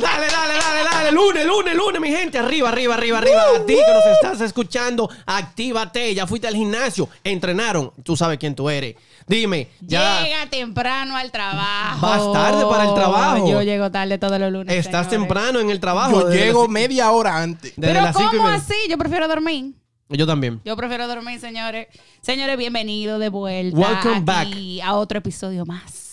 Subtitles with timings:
[0.00, 1.12] Dale, dale, dale, dale.
[1.12, 2.38] Lunes, lunes, lunes, mi gente.
[2.38, 3.42] Arriba, arriba, arriba, arriba.
[3.56, 6.14] A ti que nos estás escuchando, actívate.
[6.14, 7.92] Ya fuiste al gimnasio, entrenaron.
[8.02, 8.96] Tú sabes quién tú eres.
[9.26, 10.22] Dime, ya.
[10.22, 12.06] Llega temprano al trabajo.
[12.06, 13.50] Vas tarde para el trabajo.
[13.50, 14.74] Yo llego tarde todos los lunes.
[14.74, 15.28] Estás señores.
[15.28, 16.20] temprano en el trabajo.
[16.22, 17.72] Yo llego las- media hora antes.
[17.76, 18.74] desde Pero las ¿cómo así?
[18.88, 19.74] Yo prefiero dormir.
[20.08, 20.60] Yo también.
[20.64, 21.88] Yo prefiero dormir, señores.
[22.20, 23.76] Señores, bienvenidos de vuelta.
[23.76, 26.05] Welcome aquí a otro episodio más.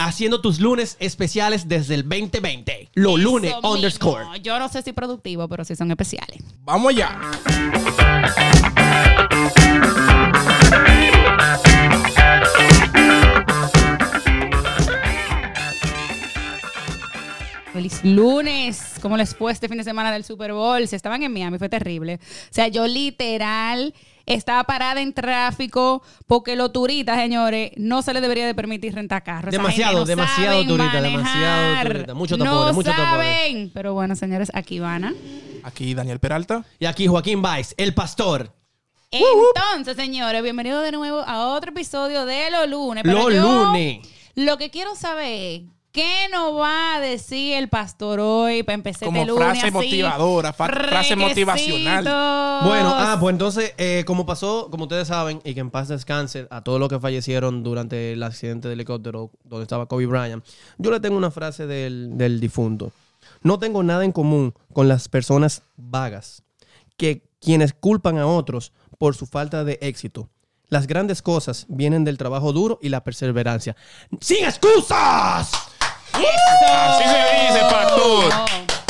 [0.00, 2.90] Haciendo tus lunes especiales desde el 2020.
[2.94, 3.72] Los Eso lunes mismo.
[3.72, 4.40] underscore.
[4.40, 6.38] Yo no sé si productivo, pero sí son especiales.
[6.64, 7.18] Vamos ya.
[17.72, 18.94] Feliz lunes.
[19.02, 20.88] ¿Cómo les fue este fin de semana del Super Bowl?
[20.88, 22.14] Si estaban en Miami, fue terrible.
[22.22, 23.94] O sea, yo literal
[24.28, 29.24] estaba parada en tráfico porque los turistas, señores, no se les debería de permitir rentar
[29.24, 29.50] carros.
[29.50, 31.12] Demasiado, no demasiado saben turista, manejar.
[31.12, 32.14] demasiado turista.
[32.14, 33.08] Mucho tapones, no mucho tapones.
[33.08, 33.70] saben.
[33.72, 35.04] Pero bueno, señores, aquí van.
[35.06, 35.14] ¿ah?
[35.64, 36.64] Aquí Daniel Peralta.
[36.78, 38.54] Y aquí Joaquín Baez, el pastor.
[39.10, 43.02] Entonces, señores, bienvenidos de nuevo a otro episodio de Los Lunes.
[43.04, 44.06] Pero Los yo lunes.
[44.34, 49.06] Lo que quiero saber es, ¿qué nos va a decir el pastor hoy para empezar
[49.06, 49.70] Como este lunes frase así?
[49.72, 52.04] motivadora, frase motivacional.
[52.64, 56.46] Bueno, ah, pues entonces, eh, como pasó, como ustedes saben, y que en paz descanse
[56.50, 60.44] a todos los que fallecieron durante el accidente de helicóptero donde estaba Kobe Bryant,
[60.78, 62.92] yo le tengo una frase del, del difunto.
[63.42, 66.42] No tengo nada en común con las personas vagas,
[66.96, 70.28] que quienes culpan a otros por su falta de éxito.
[70.68, 73.74] Las grandes cosas vienen del trabajo duro y la perseverancia.
[74.20, 75.50] ¡Sin excusas!
[76.18, 78.32] Así se dice, pastor.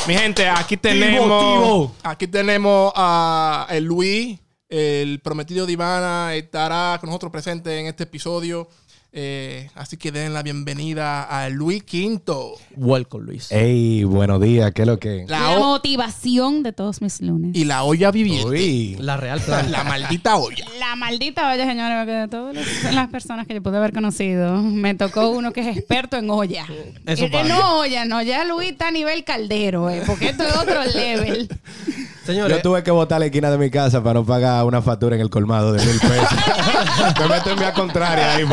[0.06, 1.90] Mi gente, aquí tenemos.
[2.02, 8.04] Aquí tenemos a el Luis, el prometido de Ivana, estará con nosotros presente en este
[8.04, 8.68] episodio.
[9.10, 12.52] Eh, así que den la bienvenida a Luis Quinto.
[12.76, 13.50] Welcome, Luis.
[13.50, 15.24] Ey, buenos días, ¿qué es lo que?
[15.26, 17.52] La motivación de todos mis lunes.
[17.56, 18.46] y la olla viviente.
[18.46, 19.70] Uy, La real plan.
[19.72, 20.66] La maldita olla.
[20.78, 24.60] La maldita olla, señores, porque de todas las- las personas que yo pude haber conocido,
[24.62, 26.66] me tocó uno que es experto en olla.
[27.06, 27.48] Eso Eh, pasa.
[27.48, 31.48] no olla, no, ya Luis está a nivel caldero, eh, porque esto es otro level.
[32.28, 35.16] Señores, yo tuve que botar la esquina de mi casa para no pagar una factura
[35.16, 36.28] en el colmado de mil pesos.
[37.20, 38.44] Me meto en vía contraria ahí.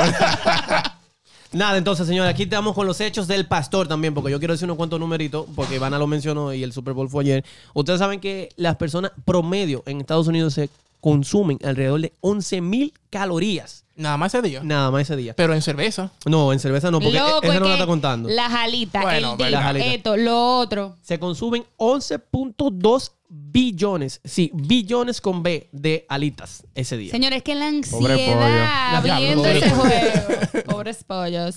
[1.52, 4.63] Nada, entonces, señores, aquí estamos con los hechos del pastor también, porque yo quiero decir
[4.63, 7.46] unos cuantos numeritos, porque Ivana lo mencionó y el Super Bowl fue ayer.
[7.74, 10.69] Ustedes saben que las personas promedio en Estados Unidos se
[11.02, 13.84] consumen alrededor de 11 mil calorías.
[13.95, 14.61] Nada más ese día.
[14.63, 15.33] Nada más ese día.
[15.35, 16.11] Pero en cerveza.
[16.25, 18.29] No, en cerveza no, porque Loco, esa es no la que está contando.
[18.29, 19.85] La jalita, Bueno, el pero- dip, La jalita.
[19.85, 20.97] esto, lo otro.
[21.01, 27.11] Se consumen 11.2 billones, sí, billones con B de alitas ese día.
[27.11, 29.16] Señores, que la Pobre ansiedad pollo.
[29.17, 30.63] viendo Pobre ese juego.
[30.66, 31.56] Pobres pollos.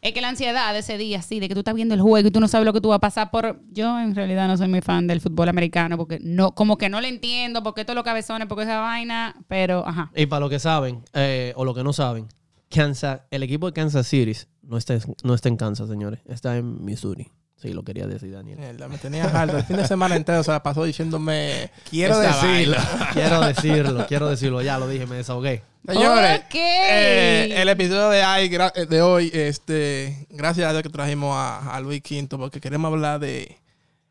[0.00, 2.28] Es que la ansiedad de ese día, sí, de que tú estás viendo el juego
[2.28, 3.60] y tú no sabes lo que tú vas a pasar por...
[3.70, 7.00] Yo en realidad no soy muy fan del fútbol americano porque no, como que no
[7.00, 10.12] le entiendo, porque todos los cabezones, porque esa vaina, pero ajá.
[10.14, 12.28] Y para los que saben, eh, o los que no saben,
[12.68, 14.32] Kansas, el equipo de Kansas City
[14.62, 16.20] no está, no está en Kansas, señores.
[16.26, 17.28] Está en Missouri.
[17.60, 18.56] Sí, lo quería decir, Daniel.
[18.58, 19.56] Mierda, me tenía harto.
[19.58, 21.70] El fin de semana entero se la pasó diciéndome.
[21.90, 22.76] Quiero decirlo.
[22.76, 23.10] vaina.
[23.12, 24.62] Quiero decirlo, quiero decirlo.
[24.62, 25.62] Ya lo dije, me desahogué.
[25.86, 26.54] Señores, Ok.
[26.54, 31.74] eh, el episodio de, hoy, eh, de hoy, este, gracias a Dios que trajimos a,
[31.74, 33.56] a Luis Quinto, porque queremos hablar de,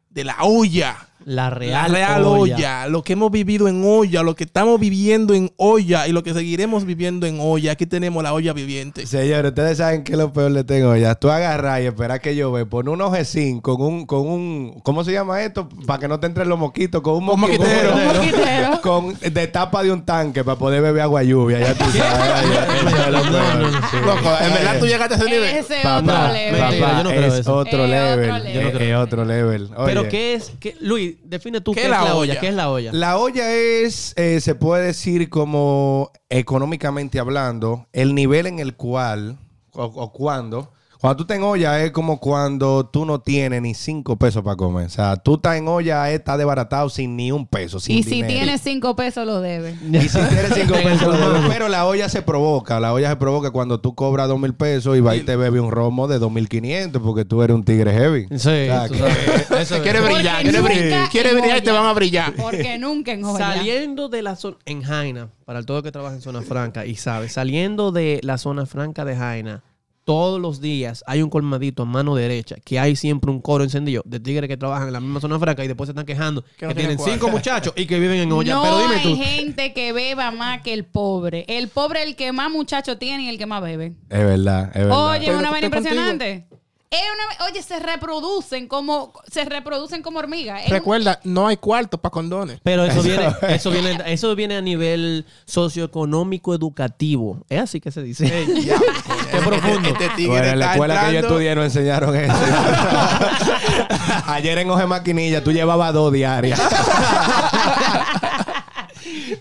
[0.09, 0.97] de la olla.
[1.29, 2.55] La real, la real olla.
[2.55, 2.88] olla.
[2.88, 6.33] Lo que hemos vivido en olla, lo que estamos viviendo en olla y lo que
[6.33, 7.73] seguiremos viviendo en olla.
[7.73, 9.05] Aquí tenemos la olla viviente.
[9.05, 11.15] Señores, ustedes saben que lo peor le tengo ya.
[11.15, 15.03] Tú agarras y esperas que yo ve, pon un ojecín con un, con un, ¿cómo
[15.03, 15.67] se llama esto?
[15.85, 17.91] Para que no te entren los mosquitos, con un Un mosquitero.
[17.91, 18.07] mosquitero.
[18.09, 18.81] Un mosquitero.
[18.81, 22.88] con de tapa de un tanque para poder beber agua lluvia, ya tú sabes.
[24.41, 25.55] En verdad tú llegaste a ese nivel.
[25.57, 26.59] Ese Papá, otro level.
[26.61, 27.55] Papá, yo no creo es eso.
[27.55, 28.29] otro Es level.
[28.31, 28.53] otro level.
[28.53, 28.97] Yo no creo.
[29.01, 29.69] Es otro level.
[29.85, 30.51] Pero ¿qué es?
[30.59, 32.33] qué- Luis, define tú ¿Qué qué, es es la la olla.
[32.33, 32.39] olla?
[32.39, 32.91] ¿Qué es la olla?
[32.94, 39.38] La olla es, eh, se puede decir como económicamente hablando, el nivel en el cual
[39.73, 40.72] o, o cuando.
[40.99, 44.55] Cuando tú estás en olla es como cuando tú no tienes ni cinco pesos para
[44.55, 44.87] comer.
[44.87, 47.79] O sea, tú estás en olla, estás desbaratado sin ni un peso.
[47.79, 48.33] Sin Y si dinero.
[48.33, 49.75] tienes cinco pesos, lo debe.
[49.91, 51.49] Y si tienes cinco pesos, lo debes.
[51.49, 52.79] pero la olla se provoca.
[52.79, 55.59] La olla se provoca cuando tú cobras dos mil pesos y vas y te bebe
[55.59, 58.25] un romo de dos mil quinientos porque tú eres un tigre heavy.
[58.31, 59.51] Sí, O sea, tú que- sabes.
[59.61, 59.81] Eso es.
[59.81, 61.09] Quiere brillar, quiere brillar.
[61.09, 62.33] Quiere brillar y te van a brillar.
[62.35, 63.38] Porque nunca en olla.
[63.53, 66.95] Saliendo de la zona en Jaina, para todo el que trabaja en zona franca y
[66.95, 69.63] sabe, saliendo de la zona franca de Jaina,
[70.07, 74.04] todos los días hay un colmadito a mano derecha que hay siempre un coro encendido
[74.06, 76.65] de tigres que trabajan en la misma zona franca y después se están quejando que,
[76.65, 78.54] no tienen cinco muchachos y que viven en olla.
[78.54, 79.18] no Pero dime hay tú.
[79.21, 81.44] gente que beba más que el pobre.
[81.50, 83.95] El pobre es el que más muchachos tiene y el que más bebe.
[84.09, 85.12] Es verdad, es verdad.
[85.12, 86.57] Oye, una vaina contigo.
[86.89, 86.98] Impresionante.
[86.98, 90.62] Es una- oye, se reproducen como se reproducen como hormigas.
[90.62, 92.60] Es un- Recuerda, no hay cuarto para condones.
[92.63, 97.39] Pero eso viene, eso viene, eso viene a nivel socioeconómico educativo.
[97.50, 98.25] Es así que se dice.
[98.28, 99.89] Qué profundo.
[99.89, 102.34] Este tigre Bueno, en la escuela que yo estudié no enseñaron eso.
[104.28, 106.60] Ayer en Oje Maquinilla tú llevabas dos diarias.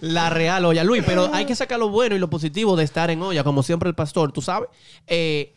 [0.00, 0.84] La real olla.
[0.84, 3.62] Luis, pero hay que sacar lo bueno y lo positivo de estar en olla, como
[3.62, 4.68] siempre el pastor, tú sabes.
[5.06, 5.54] Eh,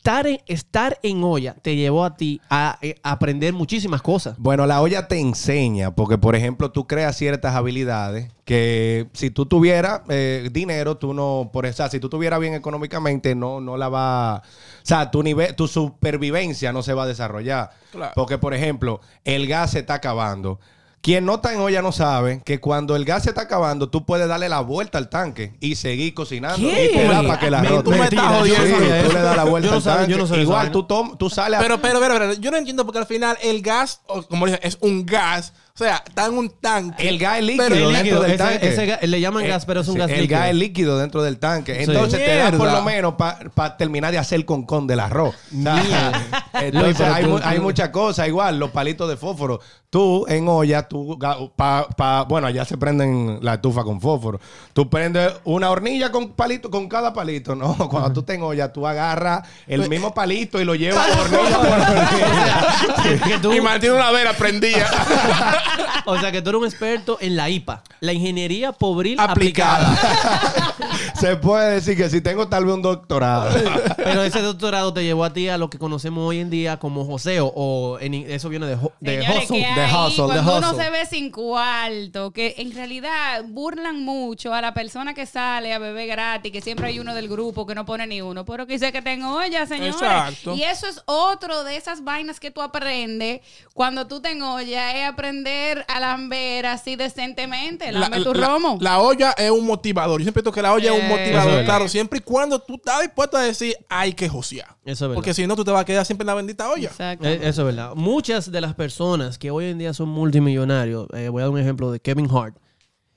[0.00, 4.34] estar, en, estar en olla te llevó a ti a, eh, aprender muchísimas cosas.
[4.38, 9.44] Bueno, la olla te enseña, porque por ejemplo tú creas ciertas habilidades que si tú
[9.44, 13.90] tuvieras eh, dinero, tú no, por eso, si tú tuvieras bien económicamente, no, no la
[13.90, 14.42] va, o
[14.82, 17.70] sea, tu nivel, tu supervivencia no se va a desarrollar.
[17.92, 18.12] Claro.
[18.14, 20.60] Porque por ejemplo, el gas se está acabando.
[21.02, 24.04] Quien no está en olla no sabe que cuando el gas se está acabando, tú
[24.04, 26.58] puedes darle la vuelta al tanque y seguir cocinando.
[26.68, 26.90] ¿Qué?
[26.92, 28.66] Y te da para que la Me- arroz- tú me estás jodiendo.
[28.66, 30.16] sí, tú le das la vuelta Yo no al yo tanque.
[30.18, 32.58] no sabía esa Igual tú, tom- tú sales a Pero, pero, pero, pero, yo no
[32.58, 35.54] entiendo porque al final el gas, como dije, es un gas.
[35.74, 37.08] O sea, está en un tanque.
[37.08, 38.68] El gas es líquido Pero- dentro líquido, del ese- tanque.
[38.98, 40.38] ese le llaman gas, pero es un sí, gas el líquido.
[40.38, 41.74] gas es líquido dentro del tanque.
[41.76, 41.82] Sí.
[41.90, 43.14] Entonces te da por lo menos
[43.54, 45.34] para terminar de hacer con con del arroz.
[46.52, 48.28] Entonces hay, mu- hay muchas cosas.
[48.28, 49.60] Igual, los palitos de fósforo.
[49.88, 51.18] Tú en olla, tú,
[51.56, 54.40] pa, pa- bueno, allá se prenden la estufa con fósforo.
[54.72, 57.56] Tú prendes una hornilla con palito, con cada palito.
[57.56, 61.68] No, cuando tú tengas olla, tú agarras el mismo palito y lo llevas hornilla por
[61.80, 63.18] hornilla.
[63.26, 64.86] que tú- Y mantiene una vela prendida.
[66.06, 69.92] o sea, que tú eres un experto en la IPA, la ingeniería pobril Aplicada.
[69.92, 70.74] aplicada.
[71.20, 73.50] Se puede decir que si tengo tal vez un doctorado.
[73.96, 77.04] Pero ese doctorado te llevó a ti a lo que conocemos hoy en día como
[77.04, 79.58] joseo, o en, eso viene de, ho- de Señores, hustle.
[79.58, 84.02] que de ahí, hustle, de cuando uno se ve sin cuarto, que en realidad burlan
[84.04, 87.66] mucho a la persona que sale a beber gratis, que siempre hay uno del grupo
[87.66, 89.94] que no pone ni uno, pero que dice que tengo olla, señores.
[89.94, 90.54] Exacto.
[90.54, 93.42] Y eso es otro de esas vainas que tú aprendes
[93.74, 98.78] cuando tú te olla, es aprender a lamber así decentemente, lambe tu romo.
[98.80, 100.20] la olla es un motivador.
[100.20, 101.08] Yo siempre digo que la olla es un.
[101.10, 101.64] Motivador.
[101.64, 104.68] Claro, siempre y cuando tú estás dispuesto a decir, hay que josear.
[104.84, 105.14] Eso es verdad.
[105.14, 106.88] Porque si no, tú te vas a quedar siempre en la bendita olla.
[106.88, 107.26] Exacto.
[107.28, 107.92] Eh, Eso es verdad.
[107.94, 111.58] Muchas de las personas que hoy en día son multimillonarios, eh, voy a dar un
[111.58, 112.56] ejemplo de Kevin Hart.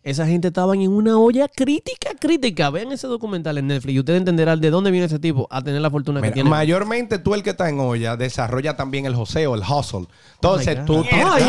[0.05, 2.69] Esa gente estaban en una olla crítica, crítica.
[2.69, 5.79] Vean ese documental en Netflix y ustedes entenderán de dónde viene ese tipo a tener
[5.79, 6.49] la fortuna que tiene.
[6.49, 10.07] mayormente tú el que está en olla desarrolla también el joseo, el hustle.
[10.35, 10.85] Entonces God.
[10.85, 11.05] tú...
[11.09, 11.43] Ay,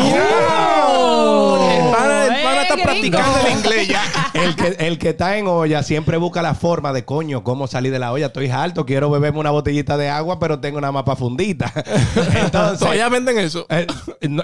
[1.77, 2.83] El pana, el pana está gringo.
[2.83, 4.01] practicando el inglés ya.
[4.45, 7.91] El que, el que está en olla siempre busca la forma de coño, cómo salir
[7.91, 8.27] de la olla.
[8.27, 11.71] Estoy harto, quiero beberme una botellita de agua, pero tengo una mapa fundita.
[12.35, 13.65] Entonces, Todavía venden eso.
[13.69, 13.87] eh,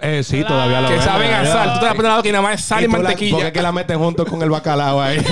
[0.01, 1.09] eh, sí, todavía lo que venden.
[1.11, 1.73] saben a sal.
[1.73, 3.31] Tú te vas a poner algo que nada más es sal y, tú la- mantequilla.
[3.33, 5.17] porque es que la meten junto con el bacalao ahí.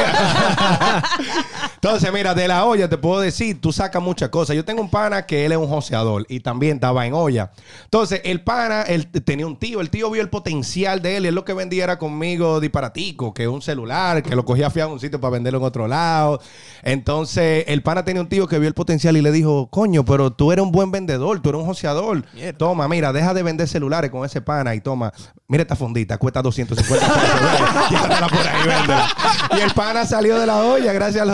[1.81, 4.53] Entonces, mira, de la olla te puedo decir, tú sacas muchas cosas.
[4.53, 7.51] Yo tengo un pana que él es un joseador y también estaba en olla.
[7.85, 11.29] Entonces, el pana, él tenía un tío, el tío vio el potencial de él y
[11.29, 14.95] él lo que vendía era conmigo disparatico, que un celular, que lo cogía fiado en
[14.95, 16.41] un sitio para venderlo en otro lado.
[16.83, 20.33] Entonces, el pana tenía un tío que vio el potencial y le dijo, coño, pero
[20.33, 22.25] tú eres un buen vendedor, tú eres un joseador.
[22.33, 22.57] Mierda.
[22.57, 25.13] Toma, mira, deja de vender celulares con ese pana y toma,
[25.47, 28.29] mira esta fundita, cuesta 250 pesos.
[28.29, 29.07] Por ahí, véndela.
[29.57, 31.31] Y el pana salió de la olla gracias al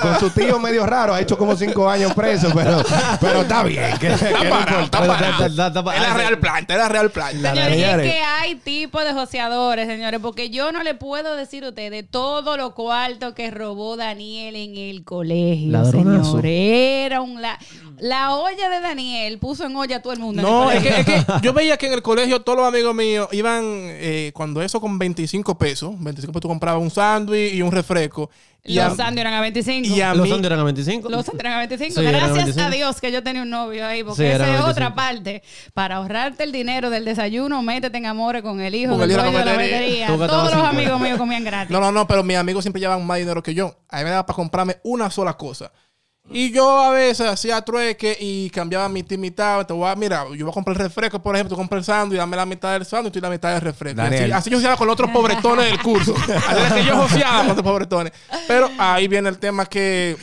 [0.00, 2.82] con su tío medio raro, ha hecho como cinco años preso, pero,
[3.20, 3.92] pero está bien.
[3.98, 4.82] Que, que Está no parado, importa.
[4.84, 5.46] está parado.
[5.46, 7.54] está- está- está- Es la ah, real planta, es la real planta.
[7.54, 11.36] La- Señores, y es que hay tipos de joseadores, señores, porque yo no le puedo
[11.36, 16.24] decir a ustedes todo lo cuarto que robó Daniel en el colegio, Ladronazo.
[16.24, 16.52] señores.
[17.06, 17.58] Era un la,
[17.98, 20.42] la olla de Daniel puso en olla a todo el mundo.
[20.42, 22.94] No, el es que, es que yo veía que en el colegio todos los amigos
[22.94, 27.62] míos iban, eh, cuando eso con 25 pesos, 25 pesos tú comprabas un sándwich y
[27.62, 28.30] un refresco.
[28.66, 29.94] Y Los Sandy eran a 25.
[29.94, 31.10] y a Los mí, Sandy eran a 25.
[31.10, 32.00] Los Sandy eran a 25.
[32.00, 32.66] Sí, eran a Gracias 25.
[32.66, 34.94] a Dios que yo tenía un novio ahí, porque Sí, esa es otra 25.
[34.96, 35.42] parte.
[35.74, 39.22] Para ahorrarte el dinero del desayuno, métete en amores con el hijo del el hijo
[39.22, 40.08] de dueño la de la cafetería.
[40.10, 40.26] batería.
[40.26, 40.68] Todos los 50.
[40.70, 41.70] amigos míos comían gratis.
[41.70, 43.76] no, no, no, pero mis amigos siempre llevaban más dinero que yo.
[43.90, 45.70] A mí me daba para comprarme una sola cosa.
[46.30, 49.66] Y yo a veces hacía trueque y cambiaba y mitad.
[49.66, 51.84] Te voy a, mira, yo voy a comprar el refresco, por ejemplo, tú compras el
[51.84, 54.00] sándwich, dame la mitad del sándwich y la mitad del refresco.
[54.00, 56.14] Así, así yo joseaba con los otros pobretones del curso.
[56.48, 58.12] Así que yo joseaba con los pobretones.
[58.48, 60.16] Pero ahí viene el tema que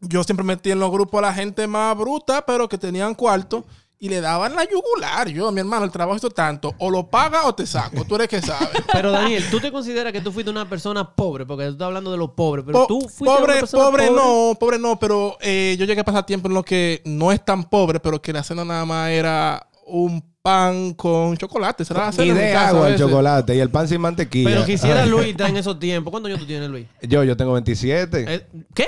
[0.00, 3.64] yo siempre metí en los grupos a la gente más bruta, pero que tenían cuarto.
[3.98, 5.26] Y le daban la yugular.
[5.28, 6.74] Yo, mi hermano, el trabajo hizo tanto.
[6.78, 8.04] O lo paga o te saco.
[8.04, 8.68] Tú eres que sabes.
[8.92, 11.46] Pero Daniel, ¿tú te consideras que tú fuiste una persona pobre?
[11.46, 14.10] Porque tú estás hablando de los pobres, pero Po- tú fuiste una pobre, persona pobre
[14.10, 17.42] no, pobre no, pero eh, yo llegué a pasar tiempo en lo que no es
[17.42, 21.84] tan pobre, pero que la cena nada más era un pan con chocolate.
[21.84, 24.50] Será la cena Y de agua el chocolate y el pan sin mantequilla.
[24.50, 25.06] Pero quisiera.
[25.06, 26.10] Luis estar en esos tiempos.
[26.10, 26.86] ¿Cuántos años tú tienes, Luis?
[27.00, 28.26] Yo, yo tengo 27.
[28.28, 28.86] Eh, ¿Qué?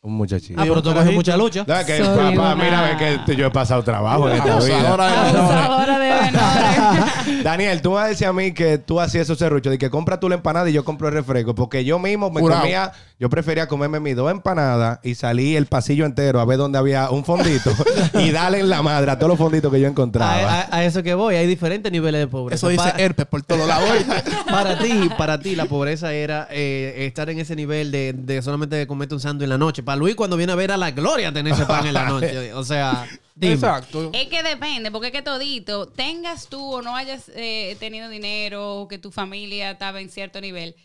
[0.00, 0.60] Un muchachito.
[0.60, 1.64] Ah, pero tú coges mucha lucha.
[1.66, 4.58] No, es que, Soy papá, una- mira, ve que yo he pasado trabajo en esta
[4.60, 4.76] vida.
[4.78, 5.50] Abusadora de menores.
[5.50, 7.42] Abusadora de menores.
[7.44, 10.20] Daniel, tú vas a decir a mí que tú hacías esos serruchos de que compra
[10.20, 11.54] tú la empanada y yo compro el refresco.
[11.56, 12.60] Porque yo mismo me Jurado.
[12.62, 16.78] comía, yo prefería comerme mis dos empanadas y salí el pasillo entero a ver dónde
[16.78, 17.72] había un fondito
[18.14, 20.60] y darle en la madre a todos los fonditos que yo A, encontraba.
[20.60, 22.54] a- a eso que voy, hay diferentes niveles de pobreza.
[22.56, 23.88] Eso dice herpes por todos lados.
[24.50, 28.86] para ti, para ti la pobreza era eh, estar en ese nivel de, de solamente
[28.86, 29.82] comerte un sándwich en la noche.
[29.82, 32.54] Para Luis cuando viene a ver a la gloria tener ese pan en la noche.
[32.54, 33.54] O sea, dime.
[33.54, 34.10] Exacto.
[34.14, 38.76] Es que depende, porque es que todito, tengas tú o no hayas eh, tenido dinero,
[38.76, 40.76] o que tu familia estaba en cierto nivel,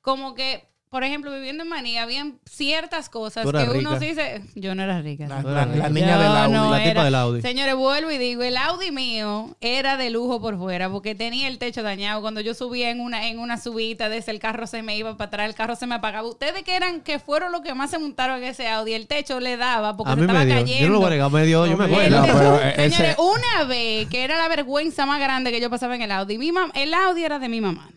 [0.00, 3.98] como que, por ejemplo, viviendo en Manía, habían ciertas cosas que uno rica.
[3.98, 5.26] sí dice, yo no era rica.
[5.26, 6.70] La, niña del Audi.
[6.70, 7.40] La tipa del Audi.
[7.40, 11.56] Señores, vuelvo y digo, el Audi mío era de lujo por fuera porque tenía el
[11.56, 12.20] techo dañado.
[12.20, 15.28] Cuando yo subía en una en una subida desde el carro se me iba para
[15.28, 16.28] atrás, el carro se me apagaba.
[16.28, 19.40] Ustedes que eran que fueron los que más se montaron en ese Audi, el techo
[19.40, 20.54] le daba porque A se mí estaba me dio.
[20.56, 20.82] cayendo.
[20.82, 22.18] Yo no lo voy a negar, me dio, yo me acuerdo.
[22.18, 22.78] No, El- pero, Señores,
[23.12, 26.36] ese- una vez que era la vergüenza más grande que yo pasaba en el Audi,
[26.36, 27.88] mi mam- el Audi era de mi mamá.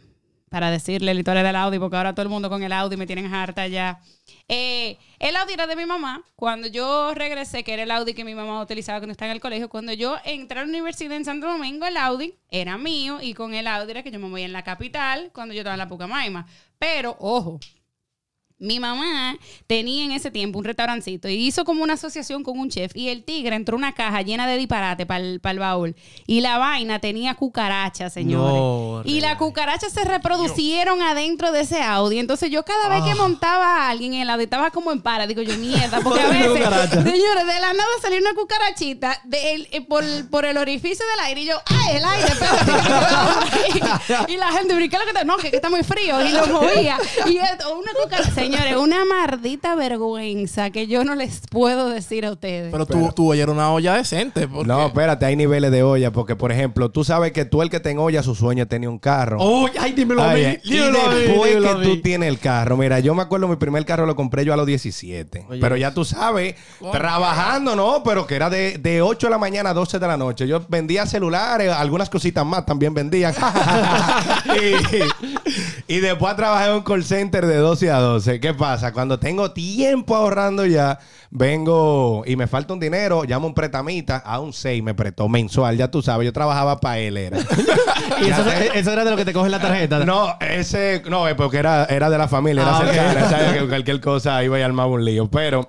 [0.49, 3.07] Para decirle la historia del Audi, porque ahora todo el mundo con el Audi me
[3.07, 3.99] tienen harta ya.
[4.47, 6.23] Eh, el Audi era de mi mamá.
[6.35, 9.41] Cuando yo regresé, que era el Audi que mi mamá utilizaba cuando estaba en el
[9.41, 13.33] colegio, cuando yo entré a la universidad en Santo Domingo, el Audi era mío y
[13.33, 15.79] con el Audi era que yo me movía en la capital cuando yo estaba en
[15.79, 16.45] la Pucamaima.
[16.77, 17.59] Pero, ojo,
[18.57, 19.35] mi mamá
[19.67, 23.09] tenía en ese tiempo un restaurancito y hizo como una asociación con un chef y
[23.09, 25.93] el tigre entró una caja llena de disparate para el, baúl
[26.25, 28.55] y la vaina tenía cucarachas, señores.
[28.55, 32.17] No, y las cucarachas se reproducieron adentro de ese Audi.
[32.17, 33.05] Entonces yo cada vez Ah.
[33.05, 35.27] que montaba a alguien en el Audi estaba como en para.
[35.27, 36.53] Digo yo, mierda, porque a veces,
[36.89, 41.25] señores, de la nada salió una cucarachita de el- eh, por, por el orificio del
[41.25, 42.27] aire y yo, ¡ay, el aire!
[42.29, 42.71] espérate".
[44.33, 45.23] y la gente, ¿pero qué lo que está?
[45.25, 46.25] No, que, que está muy frío.
[46.25, 46.97] Y lo movía.
[47.27, 48.44] Y esto, una cucaracha.
[48.45, 52.71] Señores, una maldita vergüenza que yo no les puedo decir a ustedes.
[52.71, 54.47] Pero tú, tú era una olla decente.
[54.47, 57.69] porque- No, espérate, hay niveles de olla, porque por ejemplo, tú sabes que tú el
[57.69, 59.37] que ten olla, su sueño tenía un carro.
[59.39, 60.41] Oh, ay, dímelo a mí.
[60.43, 63.21] Ay, y dímelo a mí, después dímelo que tú tienes el carro, mira, yo me
[63.21, 65.45] acuerdo mi primer carro lo compré yo a los 17.
[65.49, 65.59] Oye.
[65.59, 66.55] Pero ya tú sabes,
[66.91, 68.03] trabajando, ¿no?
[68.03, 70.47] Pero que era de, de 8 de la mañana a 12 de la noche.
[70.47, 73.33] Yo vendía celulares, algunas cositas más también vendían.
[74.45, 78.39] y, y después trabajé en un call center de 12 a 12.
[78.39, 78.91] ¿Qué pasa?
[78.91, 80.99] Cuando tengo tiempo ahorrando ya,
[81.29, 85.77] vengo y me falta un dinero, llamo un pretamita, a un 6 me prestó mensual,
[85.77, 87.37] ya tú sabes, yo trabajaba para él, era.
[88.21, 90.05] Y eso, eso era de lo que te cogen la tarjeta.
[90.05, 92.85] No, ese, no, porque era, era de la familia, era Ah, ok.
[92.85, 93.53] cercana, ¿sabes?
[93.61, 95.29] Que cualquier cosa iba y armaba un lío.
[95.29, 95.67] Pero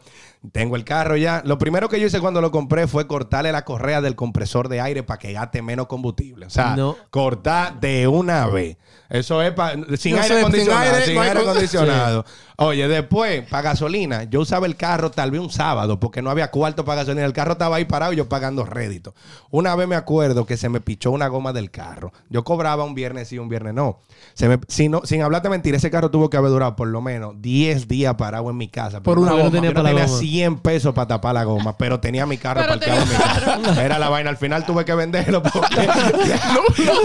[0.52, 1.42] tengo el carro ya.
[1.44, 4.80] Lo primero que yo hice cuando lo compré fue cortarle la correa del compresor de
[4.80, 6.46] aire para que gaste menos combustible.
[6.46, 6.96] O sea, No.
[7.10, 8.76] cortar de una vez.
[9.08, 11.00] Eso es pa- sin aire acondicionado.
[11.04, 12.24] Sin aire con- acondicionado.
[12.58, 16.50] Oye, después, para gasolina, yo usaba el carro tal vez un sábado porque no había
[16.50, 17.26] cuarto para gasolina.
[17.26, 19.14] El carro estaba ahí parado y yo pagando rédito.
[19.50, 22.12] Una vez me acuerdo que se me pichó una goma del carro.
[22.30, 23.98] Yo cobraba un viernes sí, un viernes no.
[24.32, 27.02] Se me, si no sin hablarte mentira, ese carro tuvo que haber durado por lo
[27.02, 29.02] menos 10 días parado en mi casa.
[29.02, 29.44] Por una no, goma.
[29.48, 30.18] Yo Tenía no tenía goma.
[30.18, 33.84] 100 pesos para tapar la goma, pero tenía mi carro Pero parqueado en mi casa.
[33.84, 34.30] Era la vaina.
[34.30, 35.86] Al final tuve que venderlo porque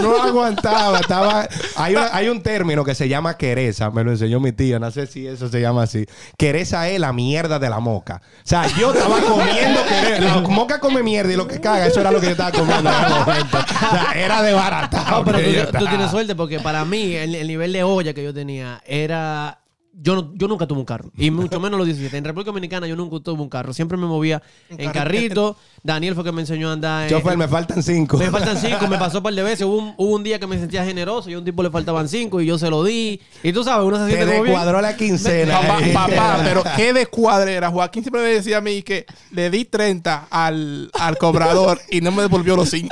[0.16, 0.98] no aguantaba.
[1.00, 3.90] Estaba, hay, una- hay un término que se llama quereza.
[3.90, 4.78] Me lo enseñó mi tía.
[4.78, 6.06] No sé si eso se llama así.
[6.36, 8.22] Quereza es la mierda de la moca.
[8.24, 10.36] O sea, yo estaba comiendo quereza.
[10.36, 12.90] La moca come mierda y lo que caga, eso era lo que yo estaba comiendo
[12.90, 13.58] en ese momento.
[13.58, 15.04] O sea, era de barata.
[15.10, 18.22] No, pero tú, tú tienes suerte porque para mí el, el nivel de olla que
[18.22, 19.58] yo tenía era...
[19.94, 21.10] Yo, no- yo nunca tuve un carro.
[21.16, 22.16] Y mucho menos los 17.
[22.16, 23.72] En República Dominicana yo nunca tuve un carro.
[23.74, 25.56] Siempre me movía en carrito.
[25.82, 27.10] Daniel fue que me enseñó a andar en...
[27.10, 28.16] Chofer, me faltan cinco.
[28.16, 29.66] Me faltan cinco, me pasó un par de veces.
[29.66, 32.08] Hubo un, hubo un día que me sentía generoso y a un tipo le faltaban
[32.08, 33.20] cinco y yo se lo di.
[33.42, 34.54] Y tú sabes, uno se Te siente como bien.
[34.54, 35.60] descuadró la quincena.
[35.60, 37.70] Papá, papá, pero qué descuadrera.
[37.70, 42.12] Joaquín siempre me decía a mí que le di 30 al, al cobrador y no
[42.12, 42.88] me devolvió los 5.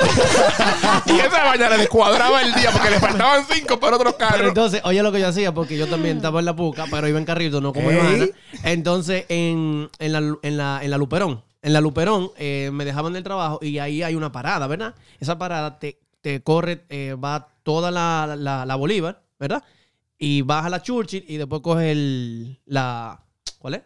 [1.06, 4.48] y esa vaina le descuadraba el día porque le faltaban 5 para otro Pero carro.
[4.48, 7.18] entonces, oye lo que yo hacía, porque yo también estaba en la puca, pero iba
[7.18, 7.90] en carrito, no como.
[7.90, 8.26] Ivana.
[8.64, 13.12] Entonces, en, en, la, en, la, en la Luperón, en la Luperón, eh, me dejaban
[13.12, 14.94] del trabajo y ahí hay una parada, ¿verdad?
[15.18, 19.62] Esa parada te, te corre, eh, va toda la, la, la Bolívar, ¿verdad?
[20.18, 23.22] Y baja la Churchill y después coge el, la...
[23.58, 23.82] ¿Cuál es?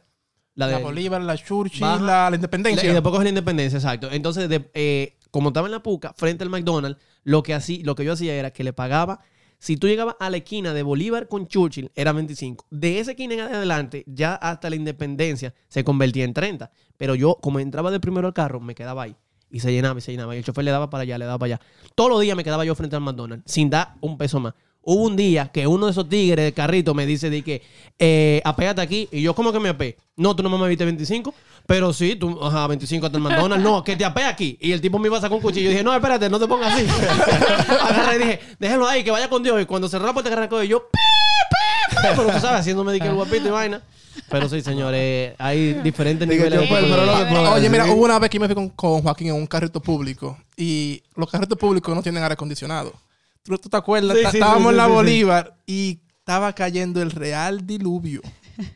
[0.56, 2.00] La de- Bolívar, la Churchill, Baja.
[2.02, 2.88] la, la Independencia.
[2.88, 4.08] y después coge la independencia, exacto.
[4.10, 7.94] Entonces, de- eh, como estaba en la puca, frente al McDonald's, lo que, así, lo
[7.96, 9.20] que yo hacía era que le pagaba.
[9.64, 12.66] Si tú llegabas a la esquina de Bolívar con Churchill, era 25.
[12.70, 16.70] De esa esquina en adelante, ya hasta la independencia, se convertía en 30.
[16.98, 19.16] Pero yo, como entraba de primero al carro, me quedaba ahí.
[19.50, 20.34] Y se llenaba y se llenaba.
[20.34, 21.66] Y el chofer le daba para allá, le daba para allá.
[21.94, 24.52] Todos los días me quedaba yo frente al McDonald's, sin dar un peso más.
[24.82, 27.62] Hubo un día que uno de esos tigres de carrito me dice de que,
[27.98, 29.08] eh, apégate aquí.
[29.12, 29.96] Y yo, ¿cómo que me apé?
[30.14, 31.34] No, tú no me viste 25.
[31.66, 33.64] Pero sí, tú, ajá, 25 hasta el McDonald's.
[33.64, 34.58] No, que te apé aquí.
[34.60, 35.64] Y el tipo me iba a sacar un cuchillo.
[35.64, 36.86] Yo dije, no, espérate, no te pongas así.
[37.80, 39.60] Agarré y dije, déjalo ahí, que vaya con Dios.
[39.62, 40.98] Y cuando cerró la puerta que arrancó, yo, pi,
[41.90, 42.06] pi, pi.
[42.16, 43.82] Pero tú sabes, haciéndome de que el guapito y vaina.
[44.28, 46.58] Pero sí, señores, hay diferentes Digo, niveles.
[46.58, 48.54] yo, de pues, pero lo que puedo Oye, mira, hubo una vez que me fui
[48.54, 52.92] con, con Joaquín en un carrito público y los carritos públicos no tienen aire acondicionado.
[53.42, 54.16] ¿Tú, tú te acuerdas?
[54.16, 54.94] Sí, Ta- sí, Estábamos sí, en la sí, sí.
[54.94, 58.20] Bolívar y estaba cayendo el real diluvio.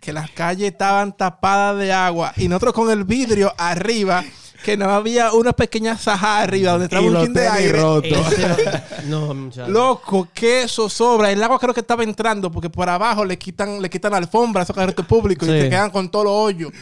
[0.00, 4.24] Que las calles estaban tapadas de agua y nosotros con el vidrio arriba,
[4.64, 7.78] que no había una pequeña sajada arriba donde entraba Y un chin de aire.
[8.02, 9.68] Ese- no, muchachos.
[9.68, 11.30] Loco, que eso sobra.
[11.30, 14.62] El agua creo que estaba entrando porque por abajo le quitan, le quitan la alfombra
[14.62, 15.60] a esos carritos públicos y Sí.
[15.60, 16.72] se quedan con todos los hoyos.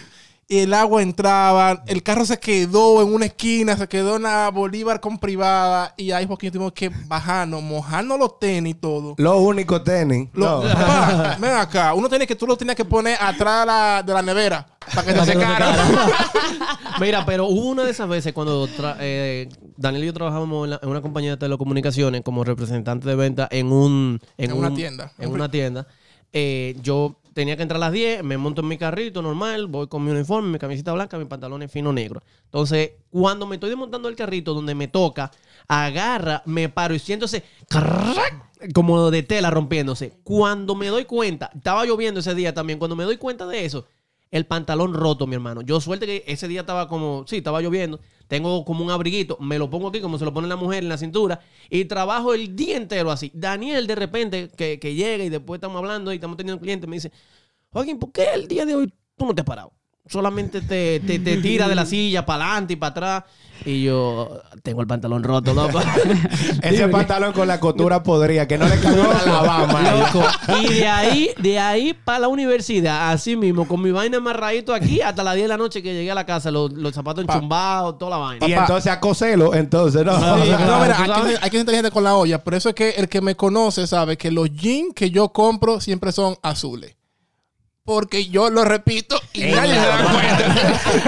[0.48, 4.48] Y el agua entraba, el carro se quedó en una esquina, se quedó en la
[4.52, 9.14] Bolívar con privada y ahí Joaquín tuvimos que bajarnos, mojarnos los tenis y todo.
[9.18, 10.28] Los únicos tenis.
[10.34, 10.72] Lo- no.
[10.72, 14.12] Papá, ven acá, uno tiene que, tú lo tenías que poner atrás de la, de
[14.14, 15.74] la nevera para que se secara.
[17.00, 18.68] Mira, pero hubo una de esas veces cuando
[19.00, 23.16] eh, Daniel y yo trabajábamos en, la- en una compañía de telecomunicaciones como representante de
[23.16, 24.20] venta en un...
[24.38, 25.12] En una tienda.
[25.18, 25.88] En una tienda.
[26.32, 29.88] Eh, yo tenía que entrar a las 10, me monto en mi carrito normal, voy
[29.88, 32.22] con mi uniforme, mi camiseta blanca, mis pantalones fino negro.
[32.44, 35.30] Entonces, cuando me estoy desmontando el carrito donde me toca,
[35.68, 37.00] agarra, me paro y
[37.68, 40.14] crack, como de tela rompiéndose.
[40.24, 43.84] Cuando me doy cuenta, estaba lloviendo ese día también, cuando me doy cuenta de eso,
[44.36, 45.62] el pantalón roto, mi hermano.
[45.62, 48.00] Yo suerte que ese día estaba como, sí, estaba lloviendo.
[48.28, 50.88] Tengo como un abriguito, me lo pongo aquí como se lo pone la mujer en
[50.88, 51.40] la cintura
[51.70, 53.30] y trabajo el día entero así.
[53.34, 56.86] Daniel de repente que, que llega y después estamos hablando y estamos teniendo un cliente
[56.88, 57.12] me dice,
[57.70, 59.75] Joaquín, ¿por qué el día de hoy tú no te has parado?
[60.08, 63.24] Solamente te, te, te tira de la silla para adelante y para atrás.
[63.64, 65.80] Y yo tengo el pantalón roto, loco.
[66.62, 69.80] Ese pantalón con la costura podría, que no le cayó la lavama.
[69.92, 70.22] Loco.
[70.62, 75.00] Y de ahí, de ahí para la universidad, así mismo, con mi vaina amarradito aquí
[75.00, 77.96] hasta las 10 de la noche que llegué a la casa, los, los zapatos enchumbados,
[77.98, 78.46] toda la vaina.
[78.46, 80.14] Y entonces a coserlo, entonces, no.
[80.16, 81.32] Sí, claro, no, mira, tú hay que, sabes.
[81.32, 82.44] ser- hay que ser inteligente con la olla.
[82.44, 85.80] Por eso es que el que me conoce sabe que los jeans que yo compro
[85.80, 86.94] siempre son azules.
[87.86, 90.48] Porque yo lo repito y Ey, nadie se da cuenta.